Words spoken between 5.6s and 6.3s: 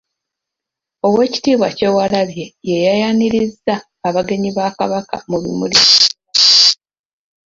bya Bulange.